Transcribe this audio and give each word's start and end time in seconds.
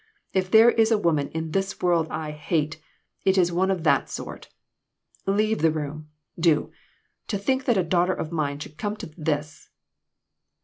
If 0.33 0.49
there 0.49 0.71
is 0.71 0.89
a 0.89 0.97
woman 0.97 1.27
in 1.27 1.51
the 1.51 1.75
world 1.79 2.07
that 2.07 2.11
I 2.13 2.31
hate, 2.31 2.81
it 3.23 3.37
is 3.37 3.51
one 3.51 3.69
of 3.69 3.83
that 3.83 4.09
sort. 4.09 4.49
Leave 5.27 5.59
the 5.61 5.69
room, 5.69 6.09
do. 6.39 6.71
To 7.27 7.37
think 7.37 7.65
that 7.65 7.77
a 7.77 7.83
daughter 7.83 8.15
of 8.15 8.31
mine 8.31 8.57
should 8.57 8.79
come 8.79 8.95
to 8.95 9.13
this 9.15 9.69